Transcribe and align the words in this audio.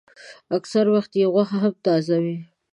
اکثره 0.57 0.89
وخت 0.95 1.11
یې 1.19 1.25
غوښه 1.33 1.57
هم 1.63 1.73
تازه 1.85 2.15
وي. 2.23 2.37